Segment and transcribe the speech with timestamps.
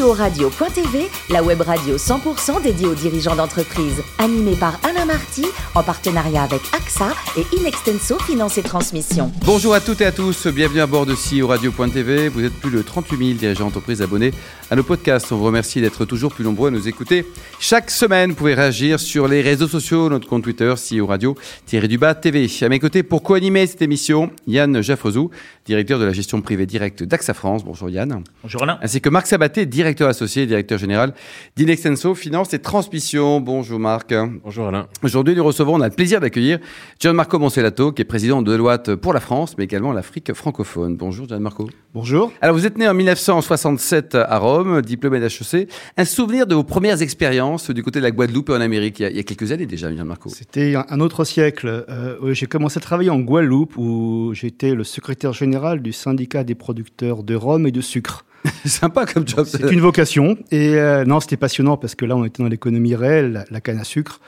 [0.00, 4.02] CEO Radio.tv, la web radio 100% dédiée aux dirigeants d'entreprise.
[4.18, 9.30] Animée par Alain Marty, en partenariat avec AXA et Inextenso Finance et Transmission.
[9.44, 12.28] Bonjour à toutes et à tous, bienvenue à bord de CEO Radio.tv.
[12.28, 14.32] Vous êtes plus de 38 000 dirigeants d'entreprise abonnés
[14.70, 15.30] à nos podcasts.
[15.32, 17.26] On vous remercie d'être toujours plus nombreux à nous écouter.
[17.58, 22.48] Chaque semaine, vous pouvez réagir sur les réseaux sociaux, notre compte Twitter, CEO Radio-du-bas TV.
[22.62, 25.30] À mes côtés, pour co-animer cette émission, Yann Jaffrezou,
[25.66, 27.64] directeur de la gestion privée directe d'AXA France.
[27.64, 28.22] Bonjour Yann.
[28.42, 28.78] Bonjour Alain.
[28.82, 31.14] Ainsi que Marc Sabaté, directeur associé, directeur général
[31.56, 33.40] d'Inextenso Finance et Transmission.
[33.40, 34.14] Bonjour Marc.
[34.44, 34.86] Bonjour Alain.
[35.02, 36.58] Aujourd'hui, nous recevons, on a le plaisir d'accueillir
[36.98, 40.96] Gianmarco Moncellato, qui est président de Deloitte pour la France, mais également l'Afrique francophone.
[40.96, 41.68] Bonjour Gianmarco.
[41.92, 42.32] Bonjour.
[42.40, 45.68] Alors vous êtes né en 1967 à Rome, diplômé d'HEC.
[45.96, 49.02] Un souvenir de vos premières expériences du côté de la Guadeloupe et en Amérique, il
[49.02, 50.30] y a, il y a quelques années déjà, Gianmarco.
[50.30, 51.84] C'était un autre siècle.
[51.88, 56.54] Euh, j'ai commencé à travailler en Guadeloupe où j'étais le secrétaire général du syndicat des
[56.54, 58.24] producteurs de rhum et de sucre.
[58.64, 59.46] Sympa comme job.
[59.46, 60.36] C'est une vocation.
[60.50, 63.60] Et euh, non, c'était passionnant parce que là, on était dans l'économie réelle, la, la,
[63.60, 64.20] canne à sucre.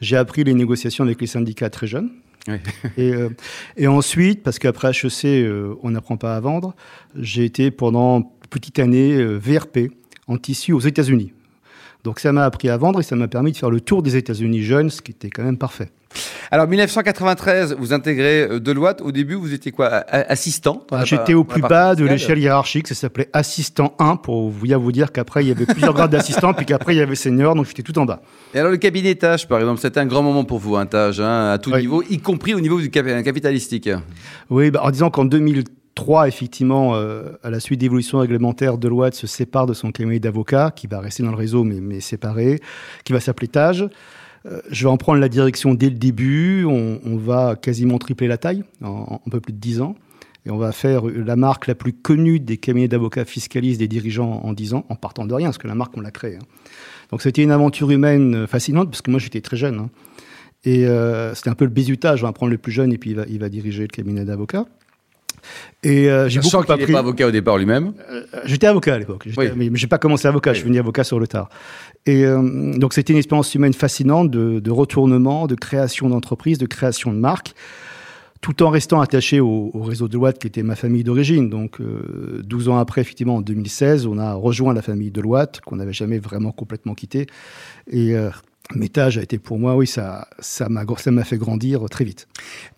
[0.00, 2.10] J'ai appris les négociations avec les syndicats très jeunes.
[2.48, 2.56] Oui.
[2.96, 3.30] et, euh,
[3.76, 6.74] et, ensuite, parce qu'après HEC, euh, on n'apprend pas à vendre,
[7.16, 9.90] j'ai été pendant une petite année VRP
[10.28, 11.32] en tissu aux États-Unis.
[12.04, 14.14] Donc ça m'a appris à vendre et ça m'a permis de faire le tour des
[14.16, 15.90] États-Unis jeunes, ce qui était quand même parfait.
[16.50, 19.00] Alors 1993, vous intégrez Deloitte.
[19.02, 20.86] Au début, vous étiez quoi Assistant?
[21.04, 22.88] J'étais au plus bas de l'échelle hiérarchique.
[22.88, 26.66] Ça s'appelait assistant 1 pour vous dire qu'après il y avait plusieurs grades d'assistant, puis
[26.66, 28.22] qu'après il y avait senior, donc j'étais tout en bas.
[28.54, 31.18] Et alors le cabinet tâche, par exemple, c'était un grand moment pour vous, un tâche
[31.18, 31.80] hein, à tout oui.
[31.80, 33.90] niveau, y compris au niveau du capitalistique.
[34.50, 35.64] Oui, bah, en disant qu'en 2000
[35.96, 40.70] 3, effectivement, euh, à la suite d'évolutions réglementaires, Deloitte se sépare de son cabinet d'avocat,
[40.70, 42.60] qui va rester dans le réseau, mais, mais séparé,
[43.02, 43.88] qui va s'appeler Tage.
[44.46, 46.64] Euh, je vais en prendre la direction dès le début.
[46.64, 49.96] On, va quasiment tripler la taille en, un peu plus de 10 ans.
[50.44, 54.42] Et on va faire la marque la plus connue des cabinets d'avocats fiscalistes des dirigeants
[54.44, 56.36] en 10 ans, en partant de rien, parce que la marque, on l'a créée.
[56.36, 56.46] Hein.
[57.10, 59.78] Donc c'était une aventure humaine fascinante, parce que moi, j'étais très jeune.
[59.80, 59.90] Hein.
[60.64, 62.22] Et euh, c'était un peu le bizutage.
[62.22, 64.66] On va prendre le plus jeune, et puis il va diriger le cabinet d'avocats.
[65.82, 66.92] Et euh, j'ai beaucoup appris.
[66.92, 67.92] pas avocat au départ lui-même.
[68.10, 69.48] Euh, j'étais avocat à l'époque, oui.
[69.54, 70.50] mais j'ai pas commencé avocat.
[70.50, 70.56] Oui.
[70.56, 71.48] Je suis venu avocat sur le tard.
[72.06, 76.66] Et euh, donc c'était une expérience humaine fascinante de, de retournement, de création d'entreprise, de
[76.66, 77.54] création de marque,
[78.40, 81.50] tout en restant attaché au, au réseau Deloitte qui était ma famille d'origine.
[81.50, 85.76] Donc euh, 12 ans après, effectivement, en 2016, on a rejoint la famille Deloitte qu'on
[85.76, 87.26] n'avait jamais vraiment complètement quitté.
[87.90, 88.14] Et
[88.74, 92.26] Métage a été pour moi, oui, ça, ça m'a, ça m'a fait grandir très vite.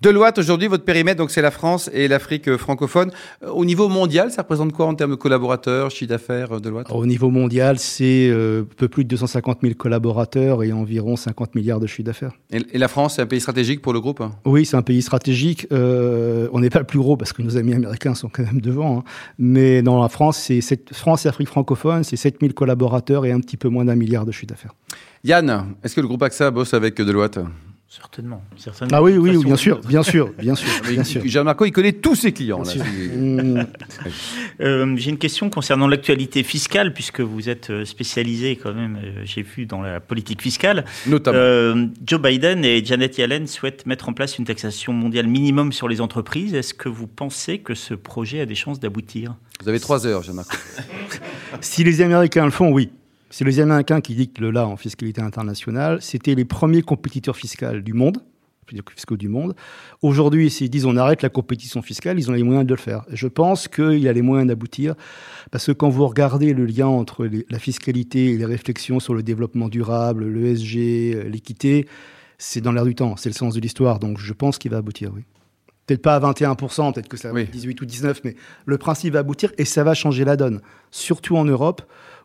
[0.03, 3.11] Deloitte, aujourd'hui, votre périmètre, donc c'est la France et l'Afrique francophone.
[3.47, 7.31] Au niveau mondial, ça représente quoi en termes de collaborateurs, chiffre d'affaires, Deloitte Au niveau
[7.31, 11.87] mondial, c'est euh, un peu plus de 250 000 collaborateurs et environ 50 milliards de
[11.87, 12.33] chiffre d'affaires.
[12.51, 15.01] Et, et, la France, c'est un pays stratégique pour le groupe Oui, c'est un pays
[15.01, 15.67] stratégique.
[15.73, 18.61] Euh, on n'est pas le plus gros parce que nos amis américains sont quand même
[18.61, 18.99] devant.
[18.99, 19.05] Hein.
[19.39, 20.61] Mais dans la France, c'est
[20.93, 24.27] France et Afrique francophone, c'est 7 000 collaborateurs et un petit peu moins d'un milliard
[24.27, 24.75] de chiffre d'affaires.
[25.25, 27.41] Yann, est-ce que le groupe AXA bosse avec Deloitte?
[27.91, 28.99] Certainement, certainement.
[28.99, 31.23] Ah oui, oui, bien sûr, bien sûr, bien sûr, bien sûr.
[31.25, 32.63] Jean-Marco, il connaît tous ses clients.
[32.63, 33.65] Là.
[34.61, 39.43] Euh, J'ai une question concernant l'actualité fiscale, puisque vous êtes spécialisé quand même, euh, j'ai
[39.43, 40.85] vu, dans la politique fiscale.
[41.07, 41.39] Notamment.
[41.39, 45.87] Euh, Joe Biden et Janet Yellen souhaitent mettre en place une taxation mondiale minimum sur
[45.87, 46.55] les entreprises.
[46.55, 49.37] Est-ce que vous pensez que ce projet a des chances d'aboutir?
[49.63, 50.57] Vous avez trois heures, Jean-Marco.
[51.61, 52.91] si les Américains le font, oui.
[53.31, 56.01] C'est les Américains qui dictent le là en fiscalité internationale.
[56.01, 58.23] C'était les premiers compétiteurs fiscaux du monde,
[58.95, 59.55] fiscaux du monde.
[60.03, 63.05] Aujourd'hui, s'ils disent on arrête la compétition fiscale, ils ont les moyens de le faire.
[63.11, 64.95] Et je pense qu'il a les moyens d'aboutir,
[65.51, 69.23] parce que quand vous regardez le lien entre la fiscalité et les réflexions sur le
[69.23, 71.87] développement durable, l'ESG, l'équité,
[72.39, 73.99] c'est dans l'air du temps, c'est le sens de l'histoire.
[73.99, 75.23] Donc je pense qu'il va aboutir, oui.
[75.89, 79.15] Peut-être pas à 21%, peut-être que ça va être 18 ou 19, mais le principe
[79.15, 80.61] va aboutir et ça va changer la donne.
[80.91, 81.81] Surtout en Europe,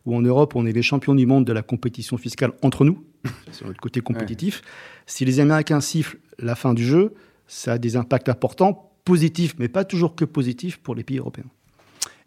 [0.06, 3.06] où en Europe, on est les champions du monde de la compétition fiscale entre nous,
[3.54, 4.58] sur notre côté compétitif.
[4.58, 4.68] Ouais.
[5.06, 7.14] Si les Américains sifflent la fin du jeu,
[7.48, 11.50] ça a des impacts importants, positifs, mais pas toujours que positifs pour les pays européens.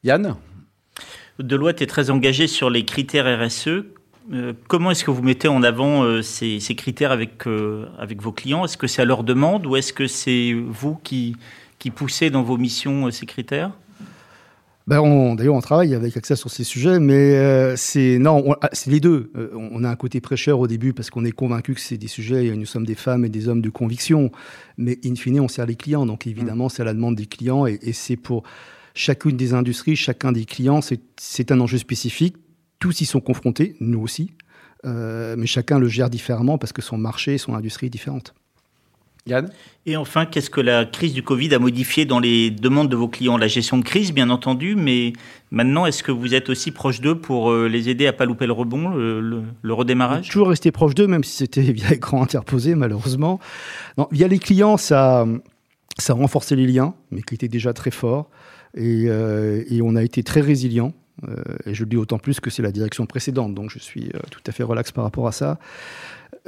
[0.04, 0.36] Yann?
[1.38, 3.84] Deloitte est très engagé sur les critères RSE.
[4.32, 8.20] Euh, comment est-ce que vous mettez en avant euh, ces, ces, critères avec, euh, avec
[8.20, 8.64] vos clients?
[8.64, 11.36] Est-ce que c'est à leur demande ou est-ce que c'est vous qui,
[11.78, 13.72] qui poussez dans vos missions ces critères?
[14.86, 19.00] Ben D'ailleurs, on travaille avec AXA sur ces sujets, mais euh, c'est non, c'est les
[19.00, 19.32] deux.
[19.36, 22.06] Euh, on a un côté prêcheur au début parce qu'on est convaincu que c'est des
[22.06, 22.54] sujets.
[22.54, 24.30] Nous sommes des femmes et des hommes de conviction,
[24.76, 26.06] mais in fine, on sert les clients.
[26.06, 28.44] Donc évidemment, c'est à la demande des clients et, et c'est pour
[28.94, 30.80] chacune des industries, chacun des clients,
[31.16, 32.36] c'est un enjeu spécifique.
[32.78, 34.32] Tous y sont confrontés, nous aussi,
[34.84, 38.34] euh, mais chacun le gère différemment parce que son marché, son industrie est différente.
[39.26, 39.50] Yann?
[39.86, 43.08] Et enfin, qu'est-ce que la crise du Covid a modifié dans les demandes de vos
[43.08, 43.36] clients?
[43.36, 45.12] La gestion de crise, bien entendu, mais
[45.50, 48.46] maintenant, est-ce que vous êtes aussi proche d'eux pour euh, les aider à pas louper
[48.46, 50.28] le rebond, le, le, le redémarrage?
[50.28, 53.40] Toujours rester proche d'eux, même si c'était via écran interposé, malheureusement.
[53.98, 55.26] Non, via les clients, ça,
[55.98, 58.30] ça a renforcé les liens, mais qui étaient déjà très forts.
[58.76, 60.92] Et, euh, et on a été très résilient.
[61.24, 61.34] Euh,
[61.64, 64.18] et je le dis d'autant plus que c'est la direction précédente, donc je suis euh,
[64.30, 65.58] tout à fait relax par rapport à ça.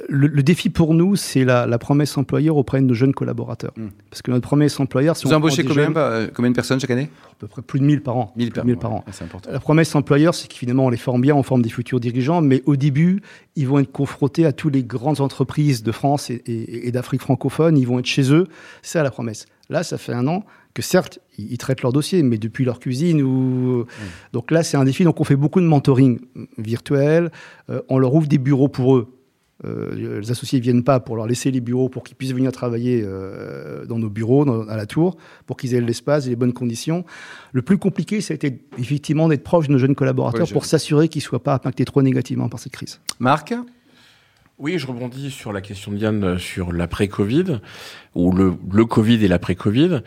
[0.09, 3.73] Le, le défi pour nous, c'est la, la, promesse employeur auprès de nos jeunes collaborateurs.
[3.76, 3.87] Mmh.
[4.11, 6.91] Parce que notre promesse employeur, si Vous embauchez combien, jeunes, euh, combien de personnes chaque
[6.91, 8.32] année À peu près plus de 1000 par an.
[8.37, 9.05] 1000 par, 1000 par an.
[9.06, 11.99] Ouais, la promesse employeur, c'est que finalement, on les forme bien, on forme des futurs
[11.99, 13.23] dirigeants, mais au début,
[13.56, 17.23] ils vont être confrontés à toutes les grandes entreprises de France et, et, et d'Afrique
[17.23, 18.47] francophone, ils vont être chez eux.
[18.82, 19.47] C'est ça la promesse.
[19.69, 20.44] Là, ça fait un an
[20.75, 23.23] que certes, ils traitent leur dossier, mais depuis leur cuisine.
[23.23, 23.81] Ou...
[23.81, 23.87] Mmh.
[24.32, 25.05] Donc là, c'est un défi.
[25.05, 26.20] Donc on fait beaucoup de mentoring
[26.56, 27.31] virtuel.
[27.70, 29.19] Euh, on leur ouvre des bureaux pour eux.
[29.65, 32.53] Euh, les associés ne viennent pas pour leur laisser les bureaux pour qu'ils puissent venir
[32.53, 35.17] travailler euh, dans nos bureaux, dans, à la tour,
[35.47, 37.05] pour qu'ils aient l'espace et les bonnes conditions.
[37.53, 40.65] Le plus compliqué, ça a été effectivement d'être proche de nos jeunes collaborateurs oui, pour
[40.65, 43.00] s'assurer qu'ils ne soient pas impactés trop négativement par cette crise.
[43.19, 43.53] Marc?
[44.58, 47.60] Oui, je rebondis sur la question de Yann sur l'après-Covid,
[48.14, 50.00] ou le, le Covid et l'après-Covid.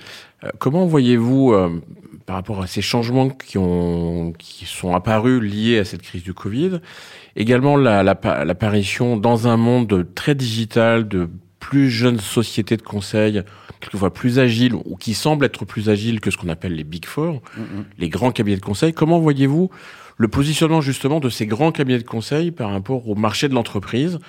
[0.43, 1.81] Euh, comment voyez-vous, euh,
[2.25, 6.33] par rapport à ces changements qui, ont, qui sont apparus liés à cette crise du
[6.33, 6.81] Covid,
[7.37, 13.43] également l'apparition la, la, dans un monde très digital de plus jeunes sociétés de conseil,
[13.79, 17.05] quelquefois plus agiles, ou qui semblent être plus agiles que ce qu'on appelle les Big
[17.05, 17.83] Four, mm -hmm.
[17.99, 18.91] les grands cabinets de conseil.
[18.93, 19.69] Comment voyez-vous
[20.21, 24.19] le positionnement justement de ces grands cabinets de conseil par rapport au marché de l'entreprise,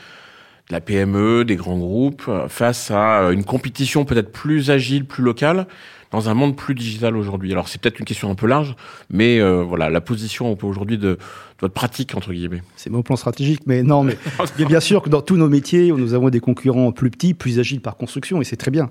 [0.69, 5.67] de la PME, des grands groupes, face à une compétition peut-être plus agile, plus locale,
[6.11, 7.53] dans un monde plus digital aujourd'hui.
[7.53, 8.75] Alors c'est peut-être une question un peu large,
[9.11, 11.19] mais euh, voilà la position aujourd'hui de, de,
[11.61, 12.63] votre pratique entre guillemets.
[12.75, 14.17] C'est mon plan stratégique, mais non, mais
[14.65, 17.83] bien sûr que dans tous nos métiers, nous avons des concurrents plus petits, plus agiles
[17.83, 18.89] par construction, et c'est très bien.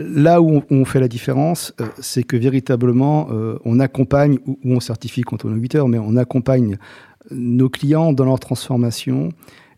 [0.00, 4.78] Là où on, fait la différence, euh, c'est que véritablement, euh, on accompagne, ou, on
[4.78, 6.78] certifie quand on est 8 heures, mais on accompagne
[7.32, 9.30] nos clients dans leur transformation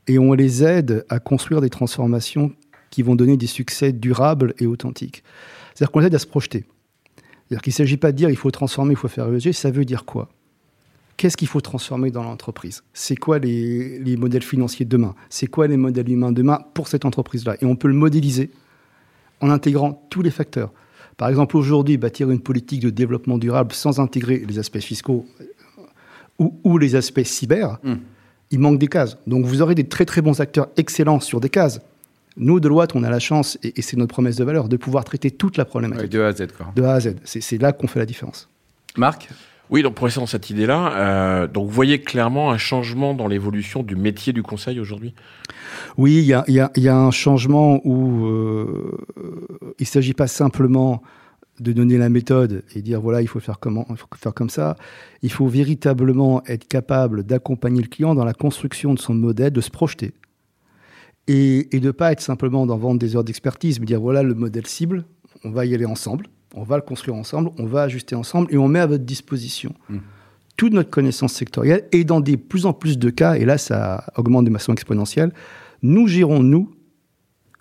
[0.09, 2.53] et on les aide à construire des transformations
[2.91, 5.25] qui vont donner des succès durables et authentiques.
[5.75, 6.67] C'est-à-dire qu'on les aide à se projeter.
[7.49, 9.71] C'est-à-dire qu'il ne s'agit pas de dire il faut transformer, il faut faire ESG, ça
[9.71, 10.29] veut dire quoi?
[11.17, 12.83] Qu'est-ce qu'il faut transformer dans l'entreprise?
[12.93, 15.15] C'est quoi les, les, modèles financiers de demain?
[15.31, 17.57] C'est quoi les modèles humains de demain pour cette entreprise-là?
[17.63, 18.51] Et on peut le modéliser
[19.41, 20.73] en intégrant tous les facteurs.
[21.17, 25.27] Par exemple, aujourd'hui, bâtir une politique de développement durable sans intégrer les aspects fiscaux
[26.39, 27.95] ou, ou les aspects cyber, mmh.
[28.51, 29.19] il manque des cases.
[29.27, 31.81] Donc vous aurez des très très bons acteurs excellents sur des cases.
[32.37, 35.05] Nous, Deloitte, on a la chance, et, et c'est notre promesse de valeur, de pouvoir
[35.05, 36.11] traiter toute la problématique.
[36.11, 36.73] De A à Z, quoi.
[36.75, 37.17] De A à Z.
[37.25, 38.49] C'est là qu'on fait la différence.
[38.97, 39.29] Marc?
[39.71, 43.29] Oui, donc pour rester dans cette idée-là, euh, donc vous voyez clairement un changement dans
[43.29, 45.15] l'évolution du métier du conseil aujourd'hui?
[45.97, 48.99] Oui, il y a, un changement où euh,
[49.79, 51.03] il ne s'agit pas simplement
[51.61, 54.51] de donner la méthode et dire voilà, il faut faire comment, il faut faire comme
[54.51, 54.77] ça.
[55.23, 59.61] Il faut véritablement être capable d'accompagner le client dans la construction de son modèle, de
[59.61, 60.15] se projeter.
[61.29, 64.25] Et, et de ne pas être simplement dans vendre des heures d'expertise, mais dire voilà
[64.25, 65.05] le modèle cible,
[65.45, 68.59] on va y aller ensemble on va le construire ensemble, on va ajuster ensemble et
[68.59, 69.99] on met à votre disposition mmh.
[70.57, 74.05] toute notre connaissance sectorielle et dans des plus en plus de cas, et là ça
[74.17, 75.33] augmente de façon exponentielle,
[75.83, 76.75] nous gérons, nous,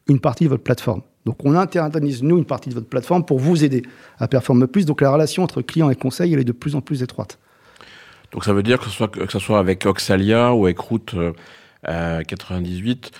[0.07, 1.01] une partie de votre plateforme.
[1.25, 3.83] Donc on internalise, nous, une partie de votre plateforme pour vous aider
[4.17, 4.85] à performer plus.
[4.85, 7.37] Donc la relation entre client et conseil, elle est de plus en plus étroite.
[8.31, 11.15] Donc ça veut dire que ce soit, que ce soit avec Oxalia ou avec Route
[11.87, 13.11] euh, 98,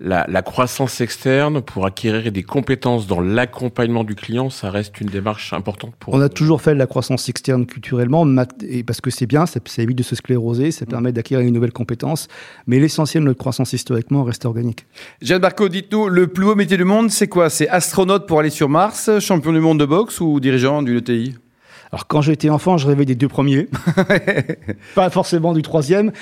[0.00, 5.08] la, la, croissance externe pour acquérir des compétences dans l'accompagnement du client, ça reste une
[5.08, 6.14] démarche importante pour.
[6.14, 8.26] On a toujours fait de la croissance externe culturellement,
[8.86, 10.88] parce que c'est bien, ça, ça, évite de se scléroser, ça mmh.
[10.88, 12.28] permet d'acquérir une nouvelle compétence,
[12.66, 14.86] mais l'essentiel de notre croissance historiquement reste organique.
[15.22, 17.48] Jeanne Barco, dites-nous, le plus haut métier du monde, c'est quoi?
[17.48, 21.34] C'est astronaute pour aller sur Mars, champion du monde de boxe ou dirigeant d'une ETI
[21.92, 23.68] alors quand j'étais enfant, je rêvais des deux premiers,
[24.94, 26.12] pas forcément du troisième.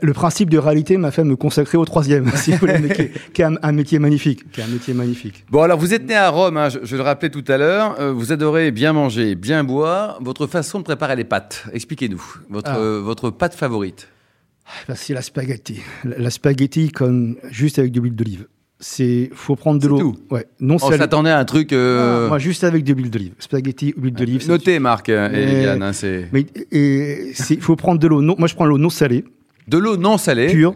[0.00, 3.02] Le principe de réalité m'a fait me consacrer au troisième, si vous voulez, mais qui,
[3.02, 5.44] est, qui est un, un, métier magnifique, qui est un métier magnifique.
[5.50, 7.96] Bon alors vous êtes né à Rome, hein, je, je, le rappelais tout à l'heure.
[8.00, 10.18] Euh, vous adorez bien manger, bien boire.
[10.20, 12.78] Votre façon de préparer les pâtes, expliquez-nous votre ah.
[12.78, 14.08] euh, votre pâte favorite.
[14.88, 15.80] Ben, c'est la spaghetti.
[16.04, 18.46] La, la spaghetti comme juste avec de l'huile d'olive
[18.82, 20.14] c'est faut prendre de l'eau.
[20.30, 21.72] Ouais, non On s'attendait à un truc.
[21.72, 22.26] Euh...
[22.26, 24.46] Ah, moi, juste avec de l'huile d'olive, spaghetti, huile d'olive.
[24.48, 25.82] Notez, Marc et Yann.
[25.82, 26.28] Hein, c'est.
[26.32, 28.20] Mais il faut prendre de l'eau.
[28.20, 29.24] Non, moi, je prends l'eau non salée.
[29.68, 30.48] De l'eau non salée.
[30.48, 30.74] Pure.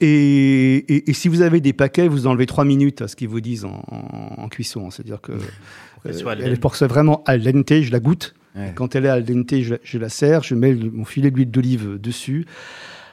[0.00, 3.28] Et, et, et, si vous avez des paquets, vous enlevez 3 minutes à ce qu'ils
[3.28, 4.90] vous disent en, en, en cuisson.
[4.90, 8.34] C'est-à-dire que euh, elle est pour que ça vraiment al dente, je la goûte.
[8.56, 8.72] Ouais.
[8.74, 11.50] Quand elle est al dente, je la, je la sers, je mets mon filet d'huile
[11.50, 12.46] d'olive dessus.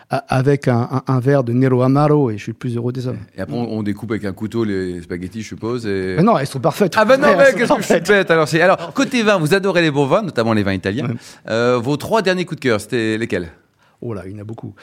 [0.09, 3.19] Avec un, verre de Nero Amaro et je suis le plus heureux des hommes.
[3.37, 5.85] Et après, on, découpe avec un couteau les spaghettis, je suppose.
[5.85, 6.17] Et...
[6.23, 6.95] non, elles sont parfaites.
[6.97, 9.81] Ah ben non, mais qu'est-ce que je suis bête alors, alors, côté vin, vous adorez
[9.81, 11.09] les bons vins, notamment les vins italiens.
[11.47, 13.49] Euh, vos trois derniers coups de cœur, c'était lesquels?
[14.01, 14.73] Oh là, il y en a beaucoup.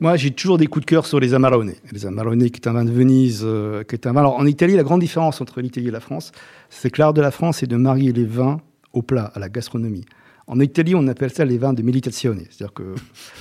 [0.00, 1.72] Moi, j'ai toujours des coups de cœur sur les Amarone.
[1.92, 4.20] Les Amarone, qui est un vin de Venise, euh, qui est un vin.
[4.20, 6.32] Alors, en Italie, la grande différence entre l'Italie et la France,
[6.68, 8.60] c'est que l'art de la France est de marier les vins
[8.92, 10.04] au plat, à la gastronomie.
[10.48, 12.40] En Italie, on appelle ça les vins de meditazione.
[12.48, 12.94] C'est-à-dire que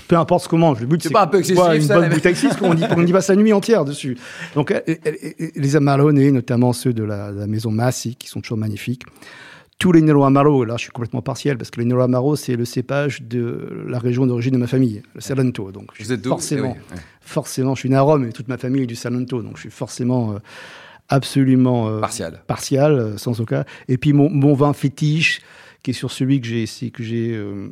[0.09, 2.35] peu importe ce qu'on mange, le but c'est pas un peu excessif, une bonne bouteille
[2.61, 4.17] on dit, on y passe la nuit entière dessus.
[4.55, 4.73] Donc
[5.55, 9.03] les Amarone, notamment ceux de la, maison Massi, qui sont toujours magnifiques.
[9.79, 12.55] Tous les Nero Amaro, là je suis complètement partiel parce que les Nero Amaro c'est
[12.55, 15.71] le cépage de la région d'origine de ma famille, le Salento.
[15.71, 18.83] Donc Vous êtes forcément, eh forcément, je suis né à Rome et toute ma famille
[18.83, 20.39] est du Salento, donc je suis forcément euh,
[21.09, 23.63] absolument euh, partial, partial euh, sans aucun.
[23.87, 25.41] Et puis mon, mon vin fétiche
[25.83, 27.69] qui est sur celui que j'ai que j'ai euh,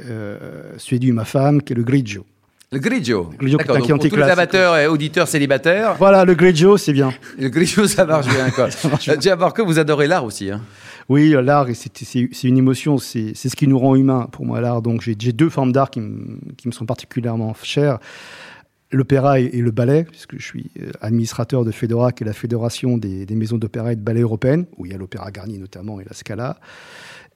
[0.00, 2.24] euh ma femme, qui est le Grigio.
[2.72, 3.30] Le Grigio.
[3.32, 5.94] Le Grigio D'accord, pour tous les amateurs et auditeurs célibataires.
[5.98, 7.12] Voilà, le Grigio, c'est bien.
[7.38, 8.50] Le Grigio, ça marche bien.
[8.50, 8.68] Quoi.
[9.08, 10.50] Euh, que vous adorez l'art aussi.
[10.50, 10.60] Hein.
[11.08, 14.82] Oui, l'art, c'est une émotion, c'est ce qui nous rend humains pour moi, l'art.
[14.82, 16.00] Donc j'ai deux formes d'art qui,
[16.56, 17.98] qui, me sont particulièrement chères
[18.92, 22.98] l'opéra et, le ballet, puisque je suis euh, administrateur de Fedora, qui est la fédération
[22.98, 26.04] des, maisons d'opéra et de ballet européennes, où il y a l'opéra Garnier notamment et
[26.04, 26.58] la Scala.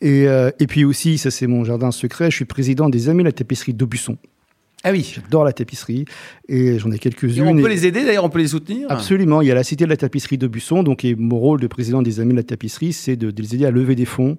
[0.01, 3.23] Et, euh, et puis aussi, ça c'est mon jardin secret, je suis président des Amis
[3.23, 4.17] de la tapisserie d'Aubusson.
[4.83, 5.13] Ah oui.
[5.15, 6.07] J'adore la tapisserie
[6.49, 7.47] et j'en ai quelques-unes.
[7.47, 8.91] On peut les aider d'ailleurs, on peut les soutenir?
[8.91, 9.43] Absolument.
[9.43, 12.01] Il y a la Cité de la tapisserie d'Aubusson, donc et mon rôle de président
[12.01, 14.39] des Amis de la tapisserie, c'est de, les aider à lever des fonds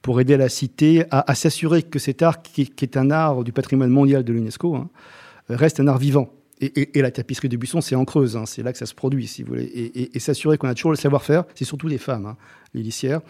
[0.00, 3.90] pour aider la cité à, s'assurer que cet art, qui, est un art du patrimoine
[3.90, 4.88] mondial de l'UNESCO, hein,
[5.50, 6.30] reste un art vivant.
[6.60, 9.26] Et, la tapisserie de Buisson, c'est en Creuse, hein, c'est là que ça se produit,
[9.26, 10.10] si vous voulez.
[10.12, 12.36] Et, s'assurer qu'on a toujours le savoir-faire, c'est surtout les femmes, hein,
[12.74, 13.20] les lissières,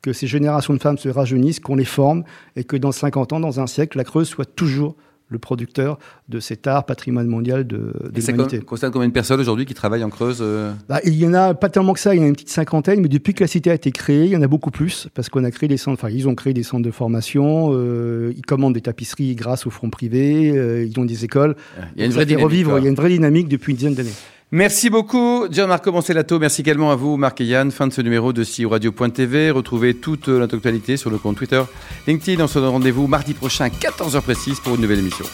[0.00, 2.24] que ces générations de femmes se rajeunissent, qu'on les forme,
[2.56, 4.96] et que dans 50 ans, dans un siècle, la Creuse soit toujours
[5.28, 8.60] le producteur de cet art patrimoine mondial de, de l'humanité.
[8.60, 10.72] constate combien de personnes aujourd'hui qui travaillent en Creuse euh?
[10.88, 12.50] Bah, Il y en a pas tellement que ça, il y en a une petite
[12.50, 15.08] cinquantaine, mais depuis que la cité a été créée, il y en a beaucoup plus,
[15.14, 18.32] parce qu'on a créé des centres, enfin ils ont créé des centres de formation, euh,
[18.36, 21.56] ils commandent des tapisseries grâce aux fonds privés, euh, ils ont des écoles.
[21.96, 22.44] Il y a une vraie dynamique.
[22.44, 24.10] Revivre, il y a une vraie dynamique depuis une dizaine d'années.
[24.50, 26.38] Merci beaucoup, Gianmarco Moncellato.
[26.38, 27.70] Merci également à vous, Marc et Yann.
[27.70, 29.50] Fin de ce numéro de CIO Radio.tv.
[29.50, 31.62] Retrouvez toute l'actualité sur le compte Twitter,
[32.06, 32.42] LinkedIn.
[32.42, 35.26] On se donne rendez-vous mardi prochain, 14h précise, pour une nouvelle émission.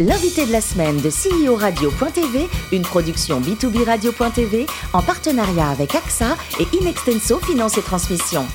[0.00, 6.36] L'invité de la semaine de CEO Radio.tv, une production B2B Radio.tv en partenariat avec AXA
[6.60, 8.46] et Inextenso Finance et Transmission.